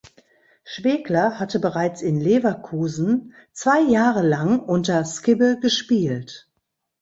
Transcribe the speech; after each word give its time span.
Schwegler 0.63 1.39
hatte 1.39 1.59
bereits 1.59 2.01
in 2.01 2.19
Leverkusen 2.19 3.35
zwei 3.53 3.81
Jahre 3.81 4.23
lang 4.23 4.59
unter 4.59 5.05
Skibbe 5.05 5.59
gespielt. 5.61 6.49